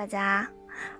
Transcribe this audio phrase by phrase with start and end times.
[0.00, 0.48] 大家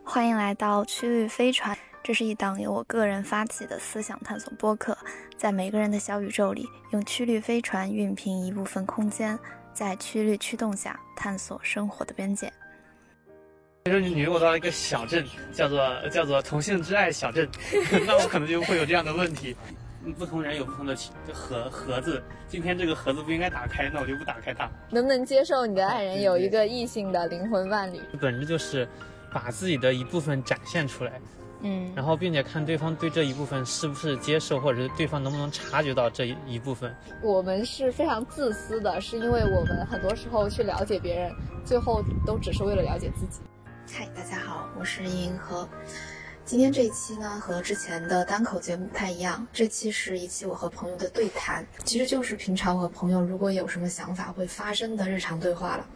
[0.05, 4.95] 欢迎来到曲率飞船，这是一档由我个人发起的思想探索播客，
[5.39, 9.39] 在每个人的小宇宙里，用曲率飞船熨平一部分空间，
[9.73, 12.53] 在曲率驱动下探索生活的边界。
[13.85, 17.49] 比如说你如果到了一个小镇，叫做叫做同性之爱小镇，
[18.07, 19.57] 那我可能就会有这样的问题。
[20.17, 20.97] 不同人有不同的
[21.33, 24.69] 盒盒子，今天这个盒子不应该打开，那我就不打开它。
[24.91, 28.01] 能不能接受你的爱人有一个异性的灵魂伴侣？
[28.21, 28.89] 本质就是
[29.33, 31.21] 把自己的一部分展现出来，
[31.61, 36.95] 嗯，然后并且看对方对这一部分是不是接受，或者是对方能不能察觉到这一一部分。
[37.23, 41.31] 我们是非常自私的，是因为我们很多时候去了解别人，
[41.63, 43.43] 最后都只是为了了解自己。
[43.93, 45.69] 嗨，大家好，我是银河。
[46.45, 49.47] 今天这一期呢，和之前的单口节目不太一样。
[49.53, 55.87] 这期是一期我和朋友的对谈，其实就是平常我和朋友如果有什么想法会发生的日常对话了，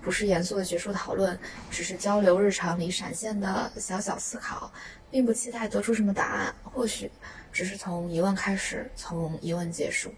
[0.00, 1.36] 不是严肃的学术讨论，
[1.68, 4.72] 只是交流日常里闪现的小小思考，
[5.10, 7.10] 并不期待得出什么答案，或许
[7.52, 10.14] 只是从疑问开始，从疑问结束。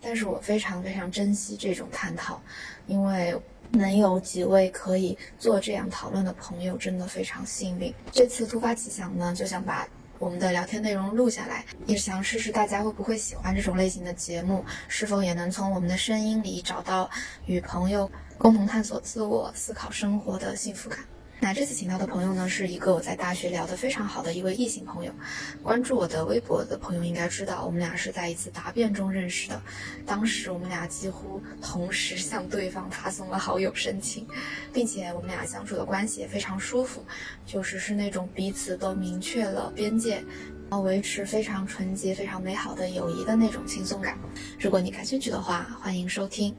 [0.00, 2.40] 但是我非常非常珍惜这种探讨，
[2.86, 3.38] 因为。
[3.72, 7.92] 能有几位可以做这样讨论的朋友，真的非常幸运。
[8.10, 9.86] 这次突发奇想呢，就想把
[10.18, 17.08] 我们的聊天内容录下来，也想试试大家会不会喜欢这种类型的节目，是否也能从我们的声音里找到
[17.46, 20.98] 与朋友共同探索自我、思考生活的幸福感。
[21.40, 25.12] 那这次请到的朋友呢，是一个我在大学聊得非常好的一位异性朋友。
[25.62, 29.62] 关注我的微博的朋友应该知道，我们俩是在一次答辩中认识的。
[30.04, 34.26] 当时我们俩几乎同时向对方发送了好友申请，
[34.72, 37.04] 并且我们俩相处的关系也非常舒服，
[37.46, 40.22] 就是是那种彼此都明确了边界，
[40.72, 44.18] 要维持非常纯洁、非常美好的友谊的那种轻松感。
[44.58, 46.54] 如果你感兴趣的话，欢迎收听。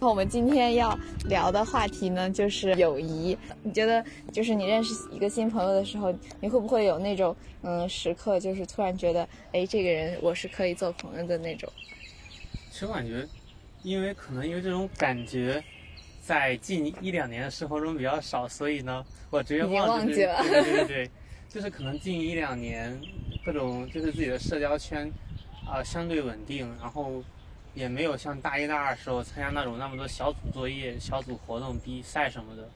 [0.00, 3.36] 我们今天要聊的话题呢，就是友谊。
[3.62, 11.70] 你觉得，就是你认识一个新朋友的时候，你会不会有那种嗯时刻，就是突然觉得，哎，这个人我是可以做朋友的那种？
[12.70, 13.26] 其实我感觉，
[13.82, 15.62] 因为可能因为这种感觉，
[16.22, 20.42] 在近一两年的生活中比较少，所以呢，我直接忘记了。
[20.42, 21.10] 对对对对，
[21.50, 22.98] 就是可能近一两年，
[23.44, 25.12] 各种就是自己的社交圈
[25.70, 27.22] 啊相对稳定，然后。
[27.80, 32.68] 也没有像大一、大二时候参加那种那么多小组作业、小组活动、比赛什么的，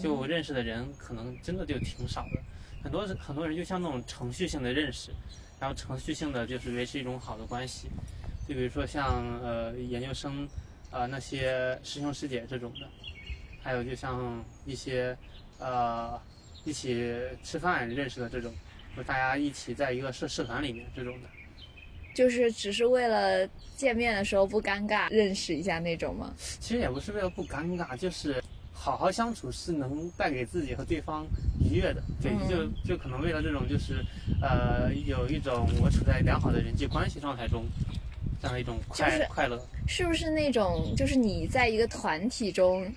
[0.00, 2.40] 就认识的人可能真的就挺少的。
[2.80, 5.10] 很多很多人就像那种程序性的认识，
[5.58, 7.88] 然后程序性的就是维持一种好的关系。
[8.46, 10.48] 就比如说像呃研究生，
[10.92, 12.86] 呃那些师兄师姐这种的，
[13.60, 15.16] 还有就像一些
[15.58, 16.16] 呃
[16.64, 18.54] 一起吃饭认识的这种，
[18.96, 21.28] 就大家一起在一个社社团里面这种的。
[22.14, 26.32] 就是只是为了见面的时候不尴尬，认识一下那种吗？
[26.38, 28.42] 其实也不是为了不尴尬，就是
[28.72, 31.26] 好好相处是能带给自己和对方
[31.58, 32.00] 愉悦的。
[32.22, 34.04] 对，就就可能为了这种，就是
[34.40, 37.64] 呃，有一种我处在良好的人际关系状态中，
[38.40, 39.60] 这样一种快快乐。
[39.88, 42.90] 是不是那种，就是你在一个团体中？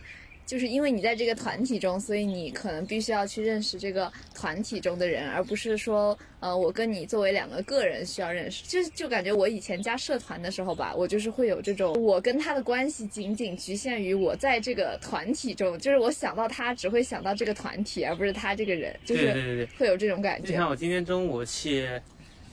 [0.47, 8.63] 就是因为你在这个团体中，所以你可能必须要去认识这个团体中的人，而不是说，呃，我跟你作为两个个人需要认识。
[8.63, 20.47] 就就感觉我以前加社团的时候吧，我就是会有这种，我跟他的关系仅仅局限于我在这个团体中，就是我想到他只会想到这个团体，而不是他这个人，就是会有这种感觉。
[20.47, 21.89] 就像我今天中午去，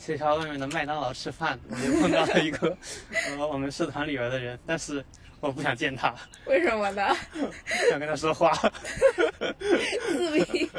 [0.00, 2.76] 学校外面的麦当劳吃饭，我就碰到了一个，
[3.38, 5.04] 呃，我们社团里边的人，但是。
[5.44, 6.14] 我不想见他，
[6.46, 7.14] 为什么呢？
[7.90, 8.50] 想跟他说话，
[10.08, 10.70] 自闭。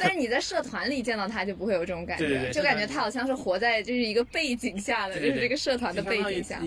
[0.00, 6.60] 但是你在社团里见到他就不会有这种感觉，就感觉他好像是活在就是一个背景下的，就是这个社团的背景下。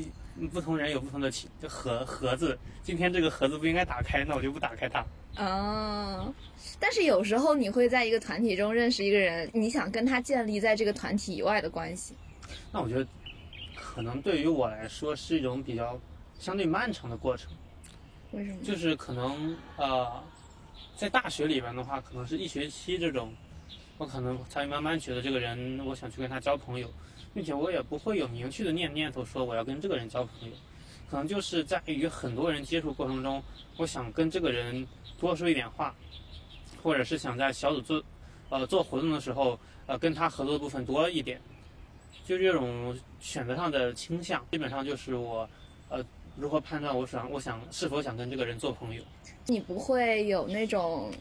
[0.53, 1.29] 不同人有不同的
[1.67, 5.05] 盒盒子，今天这个盒子不应该打开，那我就不打开它。
[5.35, 6.33] 哦，
[6.79, 12.15] 但是有时候你会在一个团体中认识一个人，你想跟他建立在这个团体以外的关系。
[12.71, 13.05] 那我觉得，
[13.75, 15.99] 可能对于我来说是一种比较。
[16.41, 17.51] 相对漫长的过程，
[18.31, 18.57] 为什么？
[18.63, 20.11] 就是可能呃，
[20.95, 23.31] 在大学里边的话，可能是一学期这种，
[23.99, 26.91] 我可能才会慢慢觉得这个人，我想去跟他交朋友，
[27.31, 30.55] 并且我也不会有明确的念念头说我要跟这个人交朋友，
[31.11, 33.43] 可能就是在与很多人接触过程中，
[33.77, 34.87] 我想跟这个人
[35.19, 35.93] 多说一点话，
[36.81, 38.03] 或者是想在小组做
[38.49, 41.39] 呃做活动的时候，呃跟他合作的部分多一点，
[42.25, 45.47] 就这种选择上的倾向，基本上就是我
[45.87, 46.03] 呃。
[46.35, 49.03] 如何判断我想我想是否想跟这个人做朋友？
[49.47, 51.11] 你不会有那种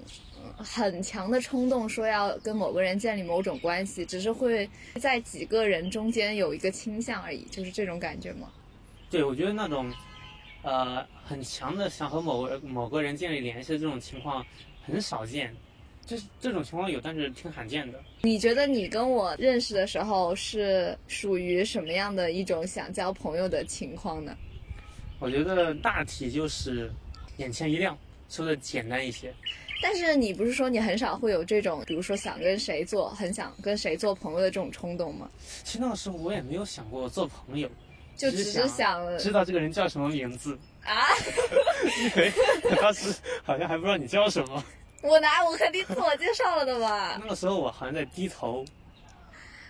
[0.56, 4.68] 很强的冲动，说要跟某个人建立某种关系，只是会
[5.00, 8.50] 在几个人中间有一个倾向而已，就是这种感觉吗？
[9.10, 9.92] 对，我觉得那种
[10.62, 14.44] 呃很强的想和某个某个人建立联系的这种情况
[14.84, 15.54] 很少见，
[16.06, 18.00] 这这种情况有，但是挺罕见的。
[18.22, 24.36] 你觉得你跟我认识的时候是属于什么样的一种想交朋友的情况呢？
[25.20, 26.90] 我觉得大体就是
[27.37, 27.96] 眼前一亮，
[28.28, 29.32] 说的简单一些。
[29.82, 35.31] 但是你不是说你很少会有这种，比如说想跟谁做，很想跟谁做朋友的这种冲动吗？
[35.62, 37.70] 其实那个时候我也没有想过做朋友，
[38.17, 41.08] 就只是想知道这个人叫什么名字啊，
[41.99, 42.32] 因为
[42.81, 44.64] 当时好像还不知道你叫什么。
[45.02, 47.19] 我拿我肯定自我介绍了的吧？
[47.22, 48.62] 那个时候我好像在低头，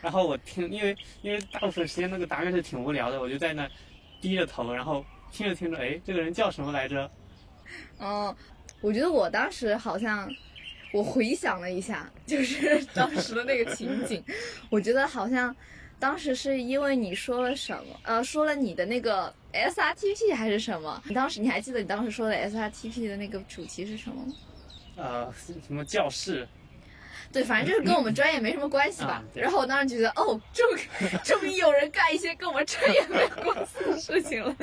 [0.00, 3.68] 然后我听，因为因为大部分时间那个答案是挺无聊的，我就在那
[4.20, 7.10] 低着头，然后听着听着，哎，这个人叫什么来着？
[7.98, 8.34] 哦。
[8.82, 10.26] 我觉得我当时好像，
[10.90, 14.24] 我回想了一下， 就是当时的那个情景，
[14.70, 15.54] 我觉得好像
[15.98, 21.02] 当时是因为你说了什么，呃，说了你的那个 SRTP 还是什么？
[21.06, 24.32] 你当时你还记得你当时说的 SRTP 的那个主题是什么吗？
[24.96, 25.30] 呃，
[25.66, 26.48] 什么教室？
[27.32, 29.22] 对，反正就是跟我们专业没什么关系吧。
[29.34, 30.66] 然后我当时觉得，哦，终
[31.22, 34.56] 终于有人干一些跟我们专业没有关系的事情了。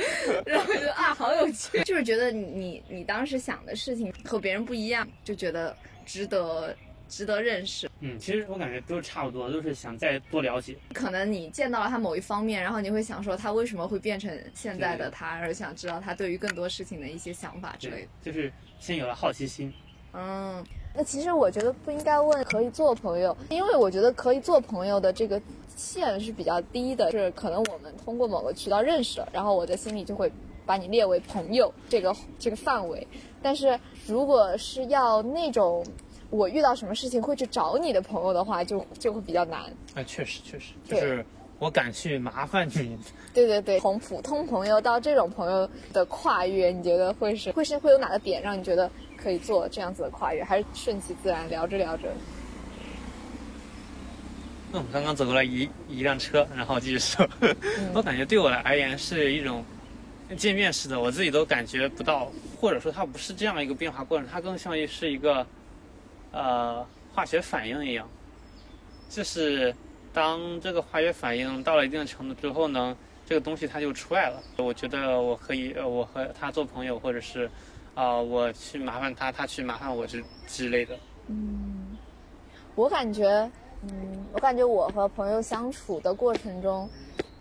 [0.46, 1.82] 然后觉得啊，好有趣。
[1.84, 5.74] 就是觉得你你当时想的事情和别人不一样，就觉得
[6.06, 6.76] 值得
[7.08, 7.90] 值得认识。
[8.02, 10.76] 嗯，其实我感觉都是差不多，都是想再多了解。
[10.94, 18.08] 可能你见到了他某一方面，然后你会想说他为什么会变成现在的他，而想知道他对于更多事情的一些想法之类的。
[18.22, 19.74] 就是先有了好奇心。
[20.12, 20.62] 嗯。
[20.98, 25.40] 那其实我觉得不应该问可以做朋友，因为我觉得可以做朋友的这个
[25.76, 30.32] 线是比较低的，是可能我们通过某个渠道认识了，然后我的心里就会
[30.66, 33.06] 把你列为朋友这个这个范围。
[33.44, 35.86] 但是如果是要那种
[36.32, 39.72] 我遇到什么事情会去找你的朋友的话，就就会比较难。
[39.94, 41.24] 哎，确实确实，就是
[41.60, 42.98] 我敢去麻烦你。
[43.36, 48.90] 对对对，从普通朋友到这种朋友的跨越，你觉得会是会是会有哪个点让你觉得？
[49.28, 52.08] 可以做这样子的跨越，还是顺其自然，聊着聊着。
[54.72, 57.28] 那我们刚刚走过来一一辆车，然后继续说。
[57.94, 59.66] 我感觉对我来而言是一种
[60.38, 65.46] 见面式的，我自己都感觉不到，或者说它不是这样一个变化过程，它更像于是一个
[66.32, 68.08] 呃化学反应一样。
[69.10, 69.76] 就是
[70.14, 72.96] 当这个化学反应到了一定程度之后呢，
[73.28, 74.42] 这个东西它就出来了。
[74.56, 77.52] 我觉得我可以，我和他做朋友，或者是。
[77.98, 80.96] 啊，我去麻烦他，他去麻烦我之之类的。
[81.26, 81.98] 嗯，
[82.76, 83.28] 我感觉，
[83.82, 86.88] 嗯，我感觉我和朋友相处的过程中，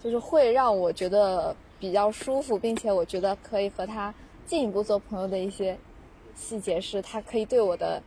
[0.03, 4.15] 就是会让我觉得比较舒服，并且我觉得可以和他
[4.47, 5.77] 进一步做朋友的一些
[6.35, 8.03] 细节是，他可以对我的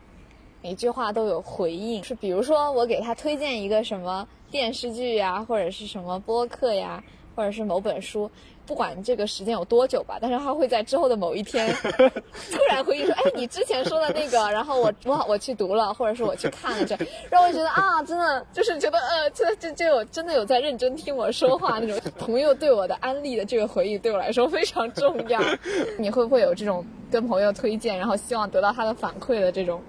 [0.64, 2.04] 每句话都有回应。
[2.04, 7.04] 是比如说，我给他推荐一个什么电视剧呀，或者是什么播客呀，
[7.36, 8.30] 或者是某本书。
[8.66, 11.76] 不管这个时间有多久吧，但是他会在之后的某一天
[12.54, 16.96] 突然回忆说：“哎，你之前说的那个，然后我我我去读了，或者是我去看了这，
[17.32, 25.42] 让我觉得啊，真的就是觉得呃，这这这有真的有在认真听我说话那种朋友对我的安利的这个回忆对我来说非常重要。
[25.98, 29.82] 你会不会有这种跟朋友推荐，然后希望得到他的反馈的这种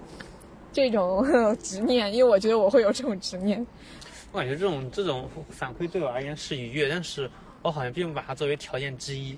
[0.73, 2.11] 这种执念？
[2.11, 3.63] 因为我觉得我会有这种执念。
[4.31, 7.29] 我感觉这种这种反馈对我而言是愉悦，但是。
[7.63, 9.37] 我好像并不把它作为条件之一，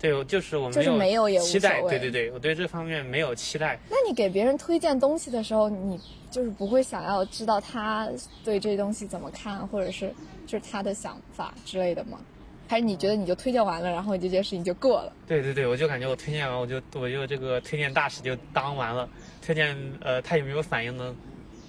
[0.00, 0.68] 对，就是我
[0.98, 3.78] 没有期待，对对对，我对这方面没有期待。
[3.88, 5.96] 那你给别人推荐东西的时候，你
[6.28, 8.08] 就是不会想要知道他
[8.42, 10.12] 对这东西怎么看，或者是
[10.44, 12.18] 就是他的想法之类的吗？
[12.66, 15.12] 还是你觉得你就推荐完了，然后这件事情就过了？
[15.24, 19.08] 对对对，我就感觉我推荐完，我就我就这个推荐大使就当完了。
[19.40, 21.14] 推荐呃，他有没有反应呢？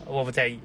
[0.08, 0.60] 我不在意。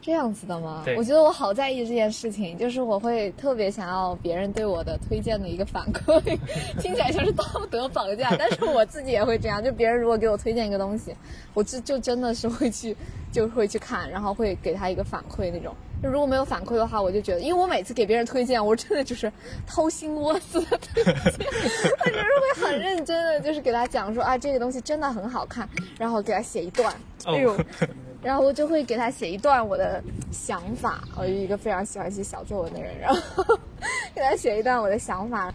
[0.00, 0.84] 这样子的吗？
[0.96, 6.20] 我觉得我好在意这件事情，就是我会特别想要别人对我的推荐的一个反馈，
[6.80, 9.62] 听起来像是道德绑架，但是我自己也会这样。
[9.62, 11.14] 就别人如果给我推荐一个东西，
[11.52, 12.96] 我就就真的是会去，
[13.32, 15.74] 就会去看，然后会给他一个反馈那种。
[16.02, 19.32] 就如果没有反馈的话，我就觉得，因为我每次给别人推荐，我真的就是
[19.66, 22.26] 掏心窝子的推荐，我就是
[22.56, 27.56] 会很认真的，就是给他讲说啊，这个东西真的很好看，然后给他写一段，哎呦。
[28.20, 30.02] 然后我就会给他写一段我的
[30.32, 33.56] 想法，我是一个非常喜欢写小作文的人，然后
[34.12, 35.54] 给他写一段我的想法。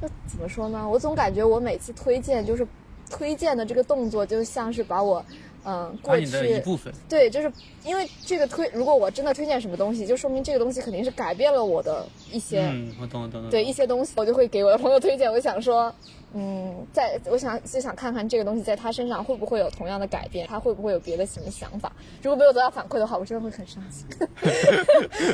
[0.00, 0.86] 那怎么说呢？
[0.88, 2.66] 我总感觉我每次推荐就是
[3.08, 5.24] 推荐的这个动作，就像是把我
[5.66, 7.52] 嗯过去的一部分对，就是
[7.84, 15.30] 因为这个推，如果我真的推荐什么东西，就说明这个东西肯定是改变了我的一些嗯，我懂我懂对一些东西，我就会给我的朋友推荐。
[15.30, 15.94] 我想说。
[16.38, 21.90] 嗯，在我想就想看看这个东西在他身上会不会有同样的改变，他会不会有别的什么想法？
[22.20, 24.06] 如果没有得到反馈的话，我真的会很伤心，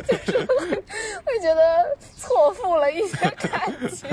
[0.07, 0.71] 就是会
[1.25, 4.09] 会觉得错付了一些感情，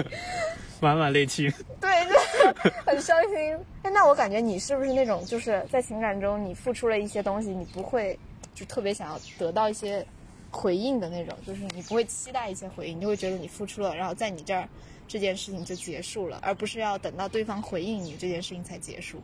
[0.79, 1.51] 满满泪情。
[1.79, 3.57] 对，就很伤心。
[3.83, 8.17] 哎， 那我感觉你是不是那种就是在情感中你付出了一些东西，你不会
[8.53, 10.05] 就特别想要得到一些
[10.51, 14.67] 回应的那种，就是你不会期待一些回应，你就会觉得你付出了，然后在你这儿
[15.07, 19.21] 这件事情就结束了，而不是要等到对方回应你这件事情才结束。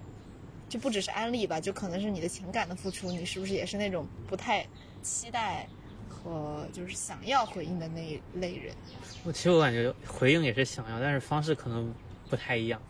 [0.67, 4.65] 就不只是安利吧，就可能是你的情感的付出，你是不是也是那种不太
[5.03, 5.67] 期待
[6.25, 8.73] 和就是想要回应的那一类人？
[9.23, 11.93] 我其实我感觉回应也是想要，但是方式可能
[12.29, 12.81] 不太一样。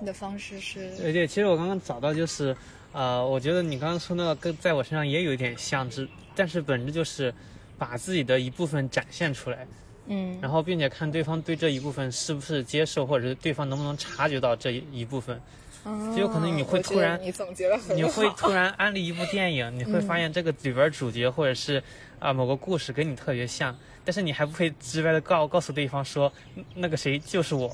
[0.00, 0.90] 你的方式是？
[0.96, 2.54] 对对，其实我刚刚找到就是，
[2.90, 7.32] 呃，我觉得你刚刚说那个跟在我身上也有一点像，只但是本质就是
[7.78, 9.64] 把自己的一部分展现出来，
[10.06, 15.40] 嗯，然后并且看对方对这一部分是不是接受，或者是对方能不能察觉到这一一部分。
[15.84, 21.82] 就就有可能你会突然你总结的很好，你会突然安利一部电影，你会发现这个里边主角或者是
[22.22, 27.70] 啊、某个故事跟你特别像，但是你还不会直白的告告诉对方说嗯那个谁就是我，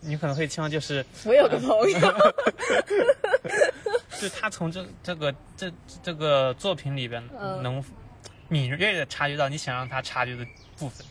[0.00, 2.00] 你可能会希望就是我有个朋友，
[4.10, 5.72] 就是他从这这个这
[6.02, 7.82] 这个作品里边嗯能
[8.48, 10.44] 敏锐的察觉到你想让他察觉的
[10.76, 11.06] 部分，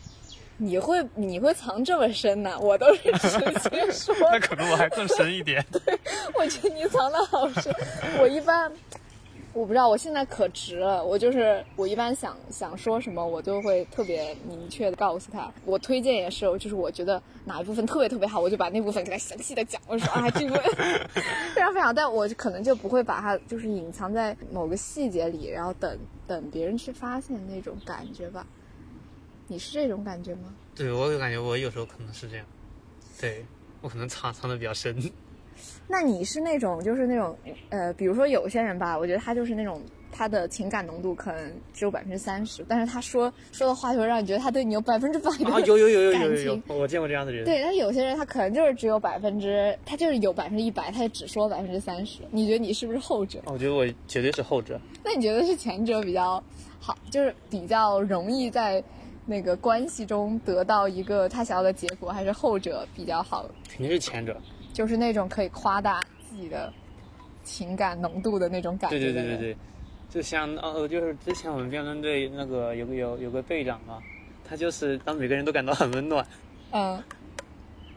[0.58, 2.58] 你会你会藏这么深呢？
[2.60, 5.64] 我都是直接说， 那可能我还更深一点。
[5.72, 5.98] 对
[6.34, 7.74] 我觉得你藏的好深。
[8.20, 8.70] 我一般
[9.54, 11.02] 我不知道，我现在可直了。
[11.04, 15.50] 我就是我一般想想说什么，我都会特别明确的告诉他。
[15.64, 19.80] 我推荐也是，就是我觉得哪一部分特别特别好，我就把那部分给他详细的讲。
[19.86, 20.64] 我说啊，这部分
[21.54, 25.96] 非常非常，但我可能就不会把它就是隐藏在某个细节里，然后等
[26.26, 28.44] 等别人去发现那种感觉吧。
[29.46, 30.52] 你是这种感觉吗？
[30.74, 32.44] 对我有感觉，我有时候可能是这样，
[33.20, 33.46] 对
[33.80, 35.00] 我可能藏藏的比较深。
[35.86, 37.36] 那你是那种就是那种
[37.68, 39.80] 呃，比如说有些人吧，我觉得他就是那种
[40.10, 47.44] 他的情感浓度可能只有百分之三十，但是他说说的话就会让你觉得他对你有百分之百的啊，有有有有有有有我见过这样的人。
[47.44, 52.20] 对，但有些人他可能就是只有百分之，他就是有百分之一百，他也只说百分之三十。
[52.30, 53.40] 你觉得你是不是后者？
[53.46, 54.80] 我觉得我绝对是后者。
[55.04, 56.42] 那你觉得是前者比较
[56.80, 58.82] 好，就是比较容易在
[59.26, 63.44] 那个关系中得到一个他想要的结果，还是后者比较好？
[63.68, 64.36] 肯定是前者。
[64.74, 66.70] 就是那种可以夸大自己的
[67.44, 69.12] 情感浓度的那种感觉对。
[69.12, 69.56] 对对对对，
[70.10, 74.02] 就像哦，就是之前我们辩论队那个有个有有个队长嘛，
[74.46, 76.26] 他就是让每个人都感到很温暖，
[76.72, 77.02] 嗯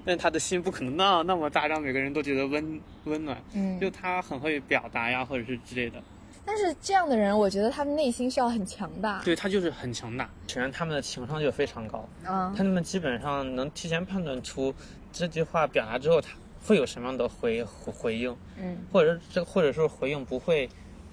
[0.06, 3.38] 但他的心不可能那那么大，让每个人都觉得温温暖。
[3.52, 6.02] 嗯，就他很会表达呀，或者是之类的。
[6.46, 9.22] 但是这样的人，我觉得他们内心是要很强大。
[9.26, 14.74] 对他就是很强大，首先他们的情商就非常高，嗯他们基本上能提前判断出
[15.12, 16.30] 这句话表达之后他
[16.66, 20.70] 会有什么样的回回回应，嗯或者这或者说回应不会，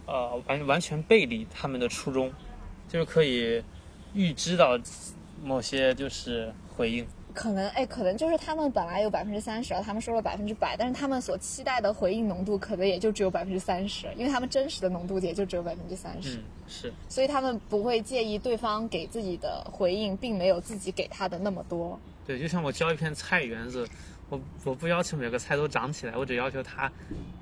[0.06, 2.32] 呃完完全背离他们的初衷，
[2.88, 3.62] 就是可以
[4.14, 4.78] 预知到
[5.42, 7.06] 某些就是回应。
[7.32, 21.98] 可能哎，可能就是他们本来有百分之三十，他们说了百分之百，但是他们所期待的回应浓度可能也就只有百分之三十，因为他们真实的浓度也就只有百分之三十，嗯，是所以他们不会介意对方给自己的回应并没有自己给他的那么多。
[22.24, 23.84] 对，就像我浇一片菜园子，
[24.28, 26.86] 我我不要求每个菜都长起来，我只要求它，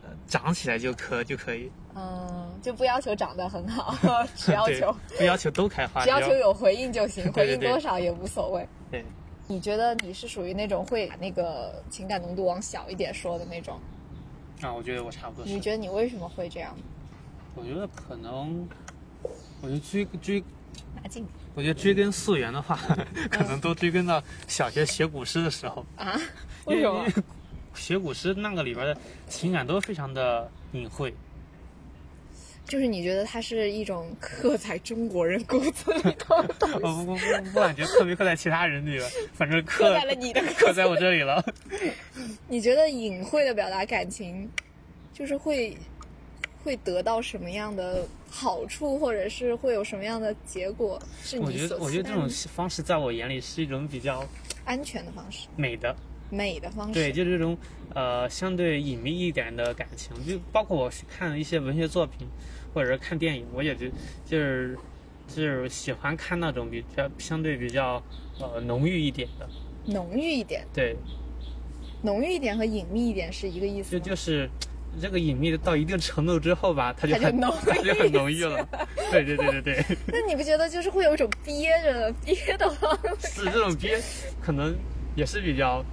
[0.02, 1.70] 呃，长起来就可就可以。
[1.94, 3.94] 嗯，就不要求长得很好，
[4.34, 8.66] 只要求不要求都开花，只要求有回应就行， 对对回应多少也无所谓。
[8.90, 9.04] 对。
[9.48, 13.78] 你觉得你是属于那种会把那个情感浓度往小一点说的那种？
[14.62, 15.44] 啊，我觉得我差不多。
[15.44, 16.74] 你觉得你为什么会这样？
[17.54, 18.66] 我觉得可能，
[19.60, 20.42] 我觉得追追，
[20.94, 22.78] 拿近我觉得追根溯源的话，
[23.30, 25.84] 可能都追根到小学学古诗的时候。
[25.96, 26.18] 啊？
[26.66, 27.24] 因为为什么？
[27.74, 28.96] 学古诗那个里边的
[29.28, 31.12] 情感都非常的隐晦。
[32.64, 41.44] 就是你觉得它是一种刻在中国人骨子里头的东我西， 不不不不感觉特别刻在其他人里了，反正刻刻在了你的 刻在我这里了。
[42.48, 44.48] 你觉得隐晦的表达感情，
[45.12, 45.76] 就是会
[46.64, 51.00] 会得到什么样的好处，或者是会有什么样的结果？
[51.22, 54.24] 是我觉得我觉得这种方式在我眼里是一种比较
[54.64, 55.94] 安全的方式、美的。
[56.30, 56.94] 美的方式。
[56.94, 57.54] 对，就是这种
[57.94, 62.26] 呃相对隐秘一点的感情，就包括我看一些文学作品，
[62.72, 63.86] 或者是看电影，我也就
[64.24, 64.78] 就是
[65.28, 68.02] 就是喜欢看那种比较相对比较
[68.40, 69.46] 呃浓郁一点的，
[69.92, 70.96] 浓郁一点，对，
[72.02, 73.90] 浓郁一点和隐秘一点是一个意思？
[73.90, 74.48] 就就是
[75.00, 78.66] 这个隐秘的到一定程度之后吧，它就很它就浓 它就很浓郁了，
[79.10, 82.98] 对对对对对， 那你不觉得就是会有一种憋着憋的慌？
[83.20, 84.00] 是这种憋
[84.40, 84.74] 可能
[85.14, 85.84] 也是比较。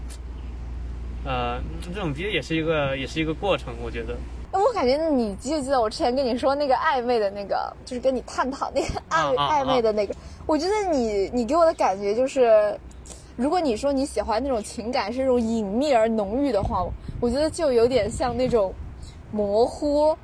[1.26, 1.62] 呃，
[1.94, 4.16] 这种憋也是一个，也是一个过程，我觉得。
[4.54, 10.16] 我感觉你记不记得我之前跟你说那个暧昧的那个，就是跟你探讨那个暧暧昧的那个，
[10.46, 12.74] 我觉得你你给我的感觉就是，
[13.36, 16.86] 如果你说你喜欢那种情感是那种隐秘而浓郁的话，
[17.20, 18.74] 我觉得就有点像那种
[19.32, 20.18] 模糊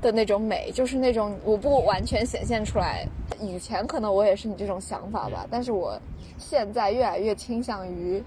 [0.00, 3.06] 的那种美，就是那种我不完全显现出来。
[3.40, 6.00] 以前可能我也是你这种想法吧，但是我
[6.38, 8.22] 现在越来越倾向于，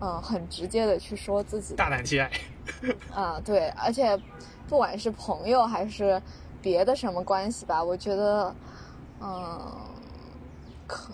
[0.00, 2.30] 嗯，很直接的去说自己大胆去爱。
[3.14, 4.16] 啊，对，而且
[4.68, 6.20] 不管是朋友还是
[6.60, 8.54] 别的什么关系吧，我觉得，
[9.20, 9.58] 嗯，
[10.86, 11.10] 可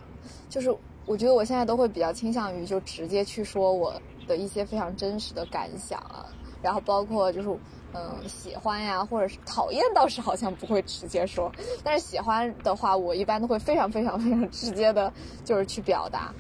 [0.50, 0.74] 就是
[1.06, 3.94] 我觉得我现在都会比较倾向于就直接去说我
[4.26, 6.26] 的一些非常真实的感想啊，
[6.60, 7.48] 然后包括就是
[7.94, 11.50] 嗯喜欢呀，或者是讨厌，倒是好像不会直接说，
[11.82, 15.12] 但是喜欢的话，我一般都会非常非常非常直接的，
[15.44, 16.34] 就是去表达。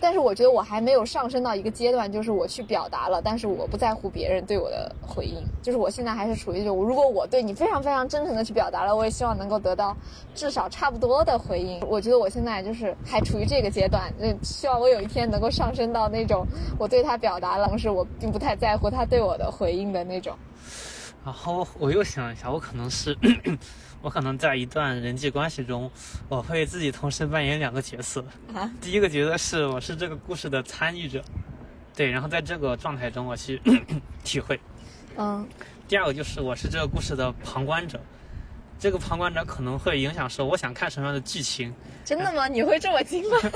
[0.00, 5.42] 但是我觉得我还没有上升到一个阶段，就是我去表达了，但是我不在乎别人对我的回应。
[5.62, 9.96] 就是我现在还是处于就，如果我对你非常非常真诚的去表达了，我也希望能够得到
[10.34, 11.80] 至少差不多的回应。
[11.86, 16.46] 我觉得我现在就是还处于这个阶段，就希望我有一天能够上升到那种
[16.78, 20.34] 我对他表达了，同时我并不太在乎他对我的回应的那种。
[21.24, 23.16] 然后我又想一下，我可能是。
[24.00, 25.90] 我可能在一段人际关系中，
[26.28, 28.24] 我会自己同时扮演两个角色。
[28.54, 31.22] 啊，第一个角色是我是这个故事的参与者，
[31.96, 33.60] 对，然后在这个状态中我去
[34.22, 34.60] 体会。
[35.16, 35.46] 嗯。
[35.88, 37.98] 第二个就是我是这个故事的旁观者，
[38.78, 41.74] 这个旁观者可能会影响说我想看什么样的剧情。
[42.04, 42.46] 真的吗？
[42.46, 43.38] 你会这么精吗？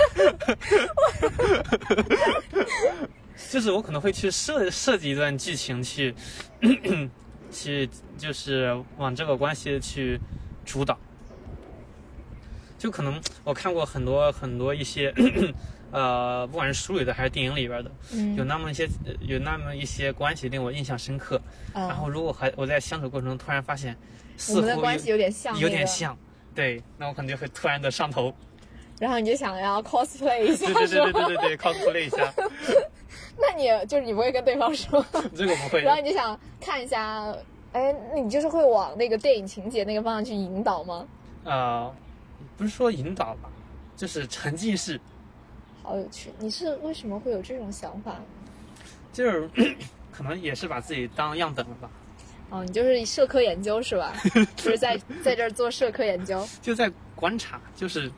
[3.51, 6.15] 就是我可能会去设设计一段剧情去。
[7.53, 10.19] 去就是往这个关系去
[10.65, 10.99] 主导，
[12.79, 15.15] 就可能我看过很多很多一些，
[15.93, 17.91] 呃，不管是书里的还是电影里边的，
[18.37, 18.89] 有那么一些
[19.21, 21.41] 有那么一些关系令我印象深刻。
[21.75, 23.97] 然后如果还我在相处过程中突然发现，
[24.37, 26.17] 似乎关系有点像，有点像，
[26.55, 28.35] 对，那我可能就会突然的上头。
[28.99, 32.33] 然后你就想要 cosplay 一下，对对对对对对 cosplay 一下。
[33.39, 35.83] 那你就是你不会跟对方说， 这个不会。
[35.83, 37.35] 然后你就想看一下，
[37.73, 41.07] 哎，那你就是会往那个电影情节那个方向去引导吗？
[41.45, 41.95] 呃，
[42.57, 43.51] 不是说引导吧，
[43.97, 45.01] 就是沉浸式。
[45.83, 48.17] 好有趣，你是为什么会有这种想法？
[49.13, 49.49] 就是
[50.13, 51.91] 可能也是把自己当样本了吧。
[52.51, 54.13] 哦，你就是社科研究是吧？
[54.57, 58.13] 就是在 在这儿做社科研究，就在观察，就是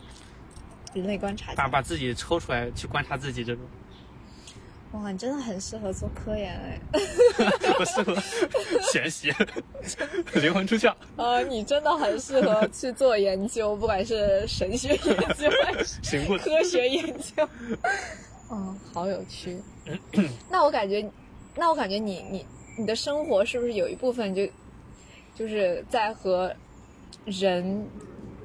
[0.93, 3.65] 人类观察，把把自己抽出来去观察自己这种。
[4.95, 6.81] 哇，你真的很适合做科研哎！
[7.77, 8.15] 不适合
[8.93, 9.33] 学习，
[10.41, 10.95] 灵魂出窍。
[11.17, 17.49] 呃，你真的很适合去做研究，不管是神学研究还是 科学研究。
[18.53, 19.59] 嗯，好有趣。
[20.49, 21.05] 那我感觉，
[21.57, 22.47] 那我感觉你你
[22.79, 24.47] 你的生活是不是有一部分就
[25.35, 26.55] 就是在和
[27.25, 27.85] 人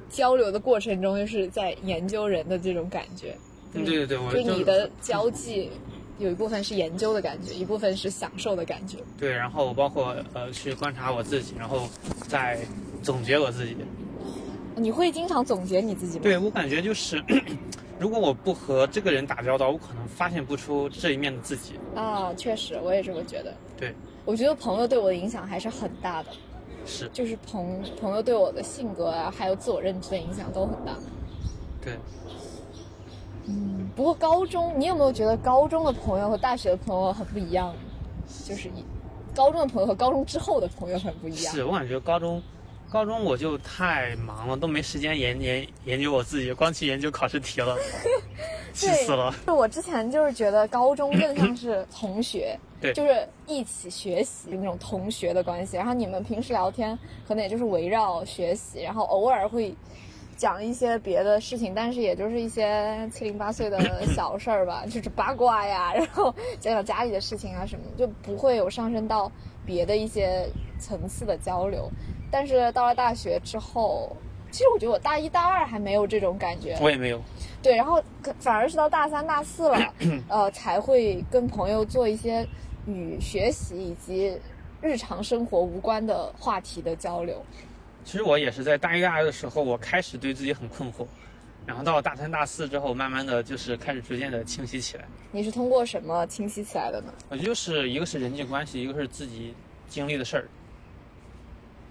[0.08, 3.36] 交流的过程中，就是在研究人的这种感觉？
[3.72, 5.70] 对对对，就你的交际。
[6.20, 8.98] 有一部分是研究的感觉，一部分是享受的感觉。
[9.18, 11.88] 对，然后包括呃去观察我自己，然后
[12.28, 12.60] 再
[13.02, 13.76] 总结我自己。
[14.76, 16.22] 你会经常总结你自己吗？
[16.22, 17.22] 对我感觉就是，
[17.98, 21.74] 如果我不和这个人打交道，我可能发现不出这一面的自己。
[21.94, 23.52] 啊，确实，我也这么觉得。
[23.76, 26.30] 对，我觉得朋友对我的影响还是很大的。
[26.86, 27.10] 是。
[27.12, 30.94] 就是朋朋友对我的性格啊，还有自我认知的影响都很大。
[31.82, 31.94] 对。
[33.50, 37.74] 嗯，不过高中，你有没有觉得高中的朋友和大学的朋友很不一样？
[38.46, 38.84] 就是一
[39.34, 41.52] 高中的朋友和高中之后的朋友很不一样。
[41.52, 42.40] 是我感觉高中，
[42.88, 47.76] 高中我就太忙了，都没时间研研研究我自己，光去研究考试题了，
[48.72, 49.34] 气死了。
[49.46, 55.76] 就我之前就是觉得高中更像是同学，对，就是一起学习那种同学的关系。
[55.76, 59.74] 然后你们平时聊天可能也就是围绕学习，然后偶尔会。
[60.40, 69.30] 讲一些别的事情，但是也就是一些七零八碎的小事儿吧， 就是八卦呀，然后讲讲家里的事情啊什么，就不会有上升到
[69.66, 70.48] 别的一些
[70.78, 71.90] 层次的交流。
[72.30, 74.16] 但是到了大学之后，
[74.50, 77.20] 其实我觉得我大一大二还没有这种感觉，我也没有。
[77.62, 78.02] 对，然后
[78.38, 79.94] 反而是到大三大四了，
[80.26, 82.48] 呃，才会跟朋友做一些
[82.86, 84.40] 与学习以及
[84.80, 87.44] 日常生活无关的话题的交流。
[88.04, 91.06] 其实我也是在大一、大二的时候，我开始对自己很困惑，
[91.66, 95.04] 然后到了大三、大四之后，慢慢的就是开始逐渐的清晰起来。
[95.30, 97.12] 你是通过什么清晰起来的呢？
[97.28, 99.54] 我就是一个是人际关系，一个是自己
[99.88, 100.48] 经历的事儿。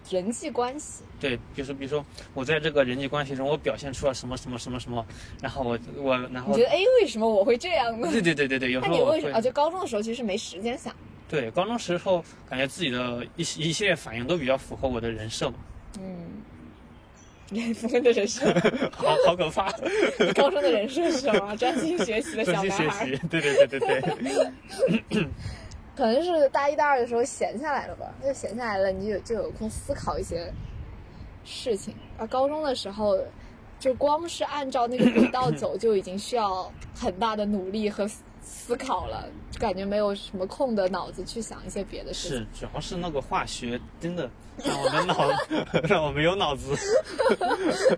[0.10, 1.04] 人际关系？
[1.20, 5.06] 对，比如说，比如说我在这个人际关系中，我表现出了什么什么什么什么，
[5.40, 8.10] 然后我我然后你觉得哎，为什么我会这样呢？
[8.12, 9.42] 对对对对对，有时候那你为什么啊？
[9.42, 10.94] 就高中的时候其实没时间想。
[11.30, 15.58] 对，高中时候感觉自己的一一系列反应都比较符合我的人设嘛。
[15.98, 16.44] 嗯，
[17.50, 18.46] 连峰的人设，
[18.92, 19.72] 好好可怕。
[20.36, 21.56] 高中的人设是什么？
[21.58, 23.06] 专心学习的小男孩。
[23.06, 24.02] 习，对对对对
[25.10, 25.28] 对。
[25.96, 30.50] 可能是大一大二的时候闲下来了吧，就闲下来了，你就有就有空思考一些
[31.44, 31.94] 事情。
[32.18, 33.18] 而高中的时候，
[33.80, 38.10] 就光是按照那个轨道走， 就已经需要很大的努力和
[38.50, 42.38] 思思考了，就感觉没有什么空的脑子去想一些别的事情。
[42.38, 44.30] 是，主要是那个化学真的
[44.66, 45.30] 让我们脑
[45.88, 46.76] 让我没有脑子。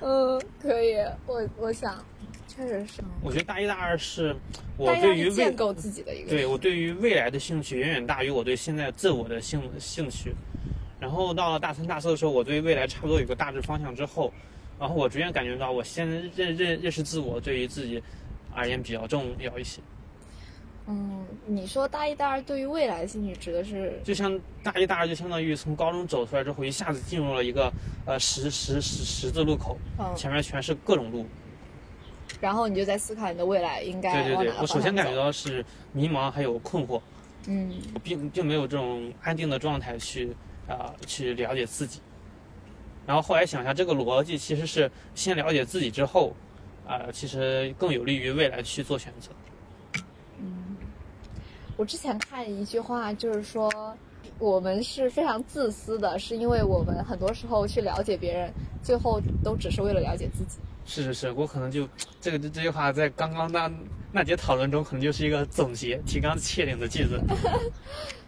[0.00, 2.02] 嗯，可以，我我想，
[2.48, 3.02] 确实是。
[3.22, 4.34] 我觉得大一大二是
[4.76, 6.30] 我对于未建构自己的一个。
[6.30, 10.34] 对我对于未来的兴趣远远大于我对现在自我的兴兴趣。
[10.98, 14.32] 然后到了大三、大四的时候，我对未来差不多有个大致方向之后，
[14.80, 18.02] 然后我逐渐感觉到，我现在认认认识自我对于自己
[18.58, 19.80] 而言比较重要一些。
[20.86, 24.00] 嗯，你说大一大二对于未来的兴趣指的是？
[24.02, 27.70] 就像大一大二就相当于从高中走出来之后，一下子进入了一个
[28.06, 31.26] 呃十十十十字路口，嗯，前面全是各种路。
[32.40, 35.14] 然后你就在思考你的未来应该对对对我首先感觉。
[35.14, 37.00] 到是迷茫还有困惑，
[37.46, 40.34] 嗯我并并没有这种安定的状态去
[40.68, 42.00] 啊、去了解自己。
[43.06, 46.34] 然后后来想一下，这个逻辑其实是先了解自己之后，
[46.88, 49.30] 啊、其实更有利于未来去做选择。
[50.40, 50.76] 嗯
[51.76, 53.70] 我之前看一句话，就是说
[54.38, 60.58] 我们是非常自私的，是因为我们很多时候去了解别人，最后都只是为了了解自己。
[60.86, 61.86] 是是是，我可能就
[62.20, 63.70] 这个这这句话在刚刚那
[64.10, 67.20] 那节讨论中，可能就是一个总结提纲挈领的句子。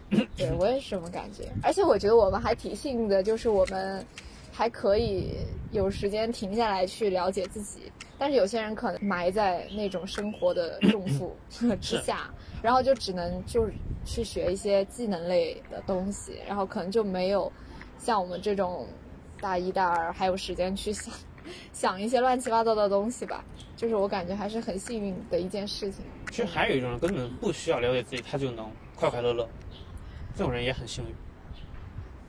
[0.37, 4.05] 对我也是这么感觉，而且我觉得我们还挺幸运的，就是我们
[4.51, 5.31] 还可以
[5.71, 7.91] 有时间停下来去了解自己。
[8.21, 12.31] 但是有些人可能埋在那种生活的重负之下，
[12.61, 13.73] 然后就只能就是
[14.05, 17.51] 去学一些技能类的东西，然后可能就没有
[17.97, 18.87] 像我们这种
[19.39, 21.11] 大一大二还有时间去想
[21.73, 23.43] 想一些乱七八糟的东西吧。
[23.75, 26.05] 就是我感觉还是很幸运的一件事情。
[26.29, 29.49] 其实还有一种人根本不需要了解自己，他就能快快乐乐，
[30.37, 31.15] 这种人也很幸运。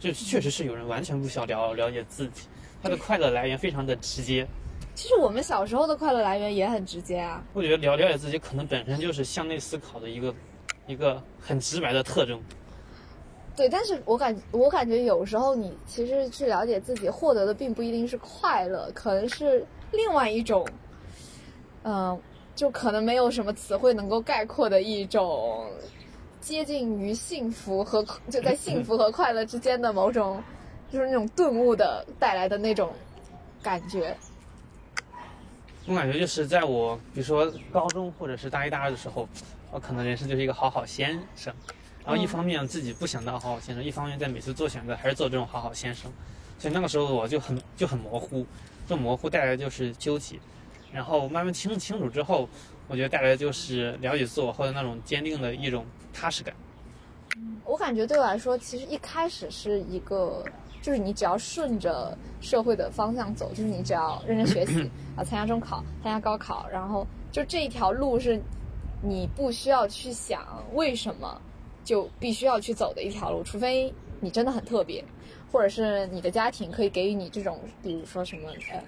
[0.01, 2.49] 就确实是有人完全不需要了了解自己，
[2.83, 4.49] 他的快乐来源非常的直接。
[4.95, 7.43] 其实我们小时候的快乐来源也很直接啊。
[7.53, 10.35] 我觉得了了解自己可能本身就是向内思考的一个
[10.87, 12.41] 一个很直白的特征。
[13.55, 20.67] 对，但是我感我感觉有时候你其实去了解自己，获得的并不一定是快乐，可能是另外一种，
[21.83, 22.19] 嗯、
[22.55, 25.71] 就可能没有什么词汇能够概括的一种
[26.41, 30.43] 接近于幸福和就在幸福和快乐之间的某种，
[30.91, 32.91] 就是那种顿悟的带来的那种
[33.63, 34.17] 感觉。
[35.87, 39.29] 我感觉就是在我比如说高中或者是大一大二的时候，
[39.71, 41.53] 我可能人生就是一个好好先生，
[42.05, 46.11] 然后一方面自己不想当好好先生，一方面在每次做选择还是做这种好好先生，
[46.59, 48.47] 所以那个时候我就很就很模糊，
[48.87, 50.39] 这模糊带来的就是纠结，
[50.93, 52.49] 然后慢慢清清楚之后，
[52.87, 56.55] 我觉得带来的就是了解自我后的那种坚定的一种踏实感。
[57.65, 60.45] 我感觉对我来说，其实一开始是一个，
[60.83, 68.39] 就是你只要顺着社会的方向走，就是你只要认真学习 啊，参加中考，参加高考，然后就这一条路是
[69.01, 71.41] 你不需要去想为什么
[71.85, 75.03] 就必须要去走的一条路，除非你真的很特别，
[75.51, 78.83] 或者是你的家庭可以给予你这种，比如说什么呃。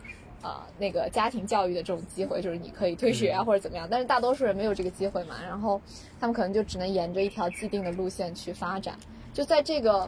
[0.44, 5.80] 啊、那个家庭教育的这种机会，就是你可以退学啊，或者怎么样，但是大多数人没有这个机会嘛，然后
[6.20, 8.94] 他们可能就只能沿着一条既定的路线去发展。
[9.32, 10.06] 就在这个，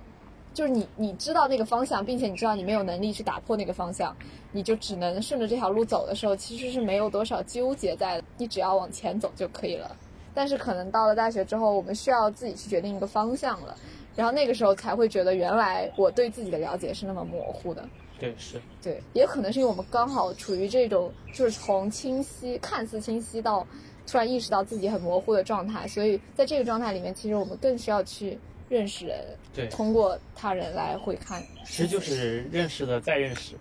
[0.56, 4.16] 就是你你知道那个方向，并且你知道你没有能力去打破那个方向，
[4.52, 9.94] 你就只能顺着这条路走的时候，其实是没有多少纠结在的，你只要往前走就可以了。
[10.32, 13.76] 但是可能到了大学之后，我们需要自己去决定一个方向了，
[14.16, 17.86] 然后那个时候才会觉得原来我对自己的了解是那么模糊的。
[18.18, 23.66] 对，是对，也可能是因为我们刚好处于这种就是从清晰、看似清晰到
[24.06, 29.24] 突然意识到自己很模糊的状态，所以在这个状态里面，其实我们更需要去认识人，
[29.54, 31.42] 对，通过他人来回看。
[31.64, 33.54] 其实就是认识的再认识。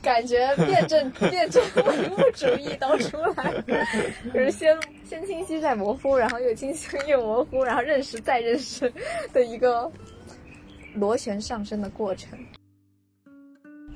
[0.00, 3.64] 感觉辩证辩证唯物主义都出来了，
[4.32, 8.92] 就是先先清晰再模糊，然后又清晰又模糊，然后认识再认识
[9.32, 9.90] 的一个
[10.94, 12.38] 螺旋上升的过程。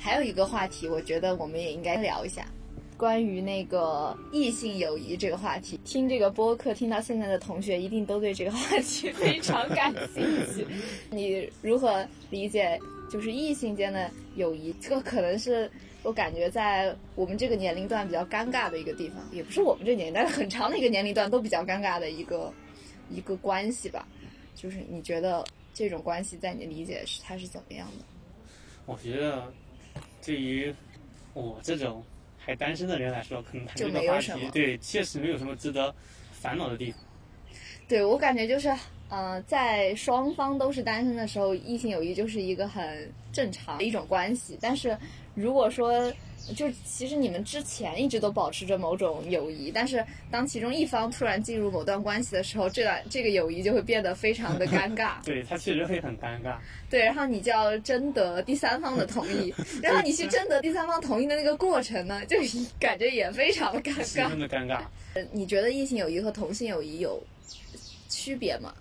[0.01, 2.45] 还有一个话题，我觉得我们也应该聊一下，
[3.01, 5.81] 关于那个异性友谊这个话题。
[5.87, 10.23] 听这个播客听到现在的同学，一定都对这个话题非常感兴
[10.55, 10.67] 趣。
[11.09, 12.79] 你如何理解
[13.11, 14.71] 就是异性间的友谊？
[14.83, 15.71] 这个可能是
[16.03, 22.53] 我感觉在我们这个年龄段比较尴尬的一个地方，也不是我们这年龄段，很长的一个年龄段都比较尴尬的一个
[23.09, 24.07] 一个关系吧。
[24.55, 28.05] 就是你觉得这种关系在你理解是它是怎么样的？
[28.85, 29.51] 我觉得
[30.23, 30.75] 对于
[31.33, 32.05] 我这种
[32.51, 35.95] 还单身的人来说，可能谈就这个话没有什么题，对，确实没有什么值得
[36.33, 37.01] 烦恼的地方。
[37.87, 38.69] 对我感觉就是，
[39.09, 44.59] 呃，在双方都是单身的时候，异性友谊就是一个很正常的一种关系。
[44.61, 44.99] 但是
[45.35, 46.13] 如果说，
[46.57, 55.15] 就其实你们之前一直都保持着某种友谊，但是当其中一方突然进入某段关系的时候，这段这个友谊就会变得非常的尴尬。
[55.25, 56.57] 对他确实会很尴尬。
[56.91, 62.37] 对，然后你就要征得第三方的同意， 然后你去征得第三方同意的那个过程呢，就
[62.79, 64.29] 感觉也非常的尴十尬。
[64.29, 64.81] 分的尴尬。
[65.15, 67.23] 呃你觉得异性友谊和同性友谊有
[68.09, 68.75] 区别吗？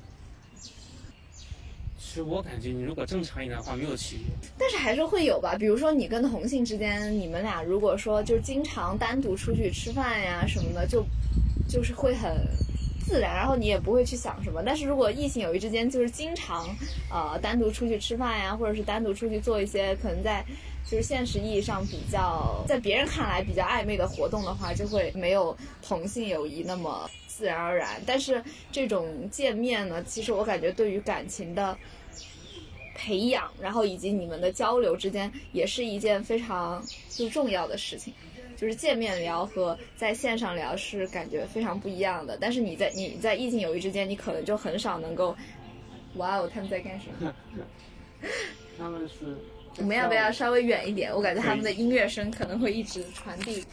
[2.21, 4.25] 我感觉你如果正常一点的话，没有区别。
[4.58, 11.05] 但是还是会有吧，比如说你跟同性之间，你们俩如果说就经常单独出去吃饭呀什么的，就
[11.67, 12.32] 就是会很
[13.09, 14.61] 自然，然后你也不会去想什么。
[14.63, 16.69] 但是如果异性友谊之间就是经常
[17.11, 20.45] 呃单独出去吃饭呀，或者是单独出去做一些可能在
[20.85, 27.99] 就是现实意义上比较在别人看来比较暧昧的活动的话，就会没有同性友谊那么自然而然。
[28.05, 31.75] 但是这种见面呢，其实我感觉对于感情的。
[32.99, 38.13] 培养，然后以及你们的交流之间，也是一件非常就是重要的事情。
[38.57, 42.38] 就是见面聊和在线上聊是感觉非常不一样的。
[42.41, 45.33] 但是你在你在异性友谊之间，你可能就很少能够，
[46.15, 47.33] 哇哦，他们在干什么？
[48.77, 49.38] 他们是。
[49.77, 51.15] 我们要不要稍微远一点？
[51.15, 53.63] 我感觉他们的音乐声可能会一直传递。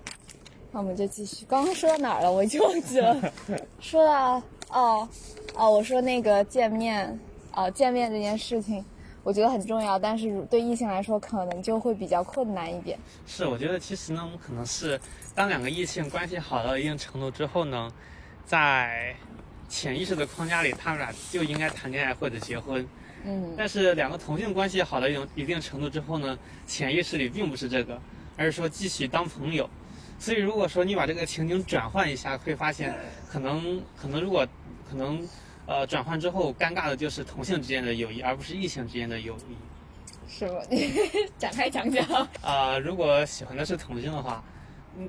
[0.70, 1.46] 那我们就继续。
[1.48, 2.30] 刚刚说到哪儿了？
[2.30, 3.32] 我已经忘记了。
[3.80, 5.08] 说到哦
[5.54, 7.18] 哦，我说那个见面。
[7.56, 8.84] 啊，见面这件事情，
[9.22, 12.98] 我觉得很重要，但是对异性来说，可能就会比较困难一点。
[13.26, 15.00] 是，我觉得其实呢，我们可能是
[15.34, 17.90] 当两个异性关系好到一定程度之后呢，
[18.44, 19.16] 在
[19.70, 22.86] 潜意识的框架里，他们俩就应该谈恋爱或者结婚。
[23.24, 23.54] 嗯。
[23.56, 27.98] 但是两个同性关系好到一种一定程度之后呢，潜意识里并不是这个，
[28.36, 29.66] 而是说继续当朋友。
[30.18, 32.94] 所以如果说你把这个情景转换一下，会发现，
[33.30, 34.46] 可能可能如果
[34.90, 35.26] 可能。
[35.66, 39.56] 呃，转换之后，尴尬的就是同性之间的友谊，而不是异性之间的友谊。
[40.28, 40.60] 是吗？
[40.70, 40.92] 你
[41.38, 42.04] 展开讲讲。
[42.42, 44.42] 啊，如果喜欢的是同性的话，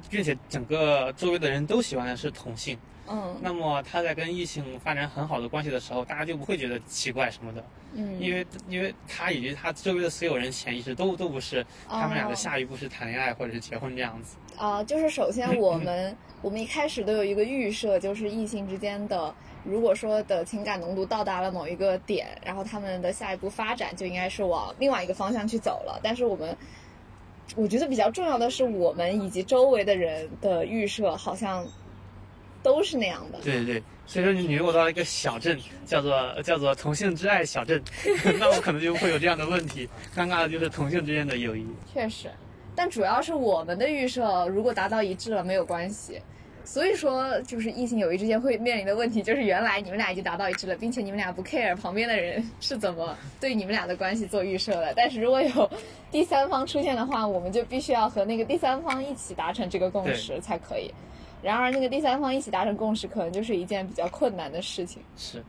[0.09, 7.63] 并且整个周围的人都喜欢的是同性，嗯，那么他在跟异性发展很好的关系的时候，大家就不会觉得奇怪什么的。
[7.93, 14.37] 嗯，因为因为他以及他周围的所有人潜意识都都不是他们俩的下一步是谈恋爱或者是结婚这样子。
[14.57, 19.33] 啊，就是首先我们 我们一开始都有一个预设，就是异性之间的。
[19.69, 25.99] 如果说的情感浓度到达了某一个点，然后他们的下一步发展就应该是往另外一个方向去走了。
[26.01, 26.55] 但是我们，
[27.55, 31.67] 我觉得比较重要的是我们以及周围的人的预设好像
[32.63, 33.39] 都是那样的。
[33.41, 37.83] 对对对，所以说你如果到了一个小镇，叫做叫做同性之爱小镇，
[38.39, 39.89] 那我可能就会有这样的问题。
[40.15, 41.67] 尴尬的就是同性之间的友谊。
[41.93, 42.29] 确实，
[42.73, 46.21] 但主要是我们的预设如果达到一致了没有关系。
[46.67, 54.93] 所以说，就是异性友谊之间会面临的问题，就是原来你们俩已经达到一致了，并且你们俩不 care 旁边的人是怎么对你们俩的关系做预设的。
[54.93, 55.71] 但是如果有
[56.11, 60.93] 第三方出现的话，我们就必须要和那个第三方一起达成这个共识才可以。
[61.41, 65.01] 然而，那个第三方一起达成共识，可能就是一件比较困难的事情。
[65.15, 65.41] 是。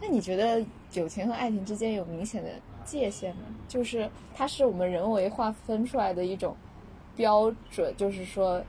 [0.00, 2.48] 那你觉得友情和爱情之间有明显的
[2.84, 3.42] 界限吗？
[3.66, 6.56] 就是它是我们人为划分出来的一种
[7.16, 8.62] 标准，就是说。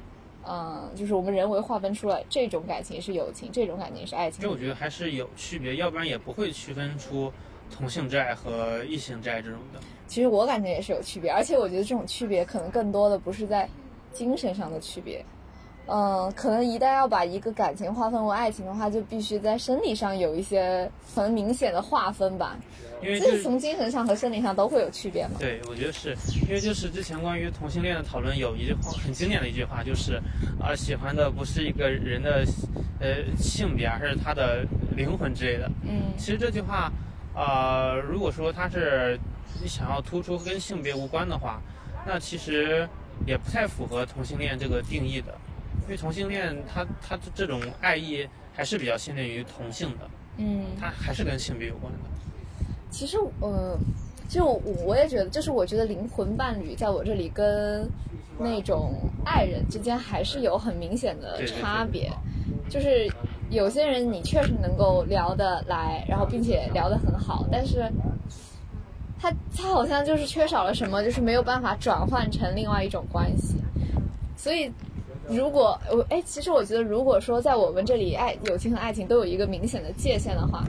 [0.48, 4.42] 嗯，就是我们人为划分出来这种感情是友情，这种感情是爱情。
[4.42, 7.32] 这我觉得还是有区别，要不然也不会区分出
[7.74, 9.80] 同性之爱和异性之爱这种的。
[10.08, 13.68] 其实我感觉也是有区别，而且我觉得这种区别可能更多的不是在
[14.12, 15.24] 精神上的区别。
[15.86, 22.56] 嗯，可能一旦要把一个感情划分为爱情的话，就必须在生理上有一些很明显的划分吧。
[23.02, 25.32] 因为就是从精神上和生理上都会有区别嘛。
[25.38, 26.16] 对，我觉得是
[26.48, 30.22] 因为就是之前关于同性恋的讨论有一句话很经典的一句话，就是
[30.58, 32.46] 啊，喜欢的不是一个人的
[33.02, 34.66] 呃性别，而是他的
[34.96, 35.70] 灵魂之类的。
[35.84, 36.14] 嗯。
[36.18, 36.90] 其实这句话，
[37.36, 39.20] 呃，如果说他是
[39.62, 41.62] 你想要突出跟性别无关的话，
[42.08, 42.88] 那其实
[43.28, 45.36] 也不太符合同性恋这个定义的。
[45.86, 52.00] 因为同性恋，它它这种爱意还是比较限定于同性的，嗯，它还是跟性别有关的。
[52.90, 53.78] 其实，呃，
[54.30, 57.86] 其实我我也觉得，就是我觉得灵魂伴侣在我这里跟
[58.38, 58.94] 那种
[59.26, 62.12] 爱人之间还是有很明显的差别。
[62.70, 63.12] 就是
[63.50, 67.92] 有些人你确实能够聊得来，然后并且聊得很好，但是
[69.20, 73.58] 他他好像就是缺少了什么，就是没有办法转换成另外一种关系，
[74.38, 74.72] 所以。
[75.30, 80.64] 如果我哎，其实我觉得，如果说在我们这里，爱友情和爱情都有一个明显的界限的话，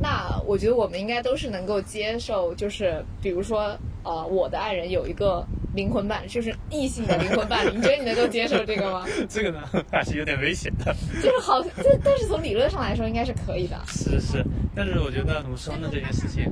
[0.00, 9.06] 那我觉得我们应该都是能够接受，就是比如说呃，我的爱人有一个灵魂伴侣，就是异性的灵魂伴侣，你觉得你能够接受这个吗？
[9.28, 10.94] 这个呢还是有点危险的。
[11.22, 13.78] 就是好，但但是从理论上来说应该是可以的。
[13.86, 14.44] 是是，
[14.74, 15.88] 但是我觉得怎么说呢？
[15.92, 16.50] 这件事情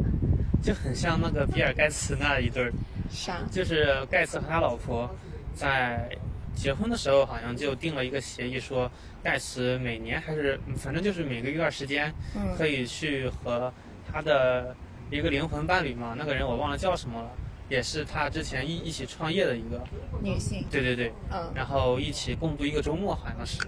[0.63, 2.73] 就很像那个比尔盖茨那一对儿，
[3.11, 3.39] 啥？
[3.51, 5.09] 就是盖茨和他老婆
[5.55, 6.09] 在
[6.55, 8.91] 结婚的时候好像就定了一个协议，说
[9.23, 12.55] 盖茨每年还是反正就是每个一段时间嗯。
[12.57, 13.73] 可以去和
[14.11, 14.75] 他的
[15.11, 17.31] 一个灵魂伴侣嘛，那个人我忘了叫什么了，
[17.69, 19.83] 也是他之前一一起创业的一个，
[20.23, 21.53] 女性，对对对，嗯。
[21.55, 23.59] 然后一起共度一个周末好像是，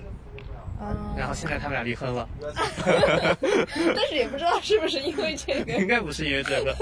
[0.80, 2.28] 嗯，然后现在他们俩离婚了，
[3.40, 5.72] 但是也不知道是不是因为这个。
[5.78, 6.76] 应该不是因为这个，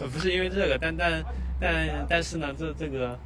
[0.00, 1.24] 呃不是因为这个，但但
[1.60, 3.18] 但但是呢，这这个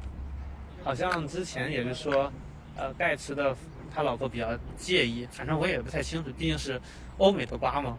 [0.83, 2.31] 好像之前也是说，
[2.75, 3.55] 呃，盖茨的
[3.93, 6.79] 他老婆比较介意，反正我也不太清楚，毕竟是
[7.17, 7.97] 欧美的瓜嘛。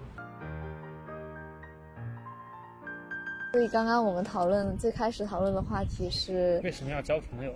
[3.53, 7.53] 所以刚刚我们讨论最开始讨论的话题是为什么要交朋友？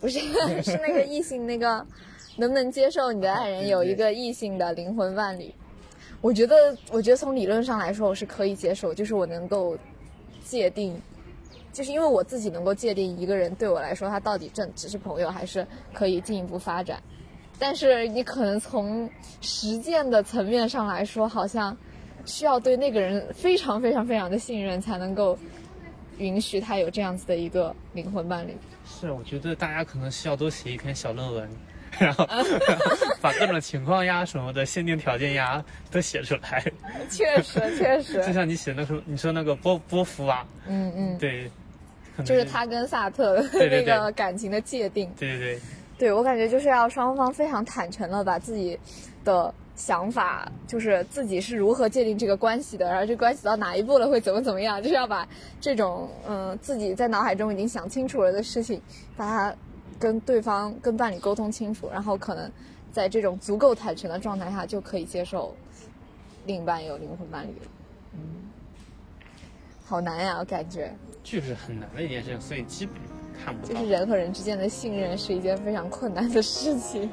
[0.00, 0.18] 不是
[0.62, 1.86] 是那个异性那个
[2.36, 5.54] 能不能接受你的爱人有一个异性的灵魂伴侣？
[6.20, 9.78] 我觉得，我觉得从理论上来说，我是可以接受，就是我能够
[10.44, 11.00] 界定，
[11.76, 16.98] 就是因为我自己能够界定一个人对我来说，他到底正只是朋友，还是可以进一步发展。
[17.58, 19.10] 但是你可能从
[19.42, 21.76] 实践的层面上来说，好像
[22.24, 25.38] 需要对那个人非常非常非常的信任，才能够
[26.16, 28.56] 允许他有这样子的一个灵魂伴侣。
[28.86, 31.50] 是，我觉得大家可能需要多写一篇小论文，
[31.98, 32.26] 然后
[33.20, 36.64] 把各种情况呀、什么的限定条件呀都写出来。
[37.10, 41.50] 确实，确实， 就像你写那个，你说那个波波伏娃，嗯嗯，对，
[42.24, 45.10] 就是他跟萨特那个感情的界定。
[45.18, 45.60] 对对对，
[45.98, 48.78] 对我感觉就是要双方非常坦诚的把自己
[49.24, 55.26] 的想法，就是自己是如何界定这个关系的，然后这关系到哪一步了会怎么怎么样，就是要把
[55.60, 58.80] 这种嗯自己在脑海中已经想清楚了的事情，
[59.16, 59.54] 把它
[59.98, 62.50] 跟对方跟伴侣沟通清楚，然后可能
[62.92, 65.54] 在这种足够坦诚的状态下就可以接受
[66.46, 67.66] 另一半有灵魂伴侣了。
[68.14, 68.20] 嗯，
[69.88, 70.92] 好难呀，我感觉。
[71.22, 72.96] 就是很难的一件事情，所以基本
[73.38, 73.86] 看不到就是。
[73.88, 77.08] 人和人之间的信任是一件非常困难的事情。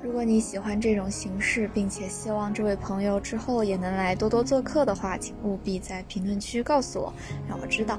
[0.00, 7.12] 如果你喜欢这种形式，并且希望这位朋友之后也能来多多做客的话，请务必在评论区告诉我，
[7.48, 7.98] 让我知道。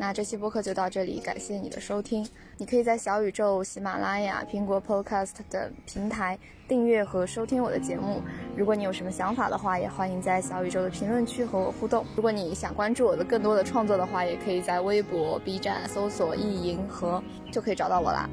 [0.00, 2.24] 那这期播客就到这里，感谢你的收听。
[2.56, 8.22] 你可以在小宇宙、喜马拉雅、苹果 Podcast 等平台订阅和收听我的节目。
[8.56, 12.06] 如果你有什么想法的话，也欢迎在小宇宙的评论区和我互动。
[12.14, 18.30] 如果你想关注我的更多的创作的话，也可以在微博、B 站搜索“意银河”就可以找到我啦。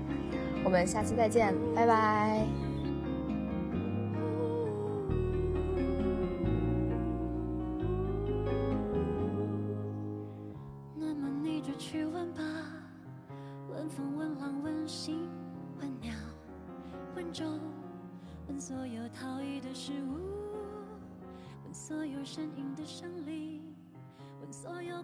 [0.63, 2.64] 我们下期再见，拜拜。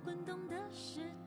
[0.03, 1.20] 滚动的石头。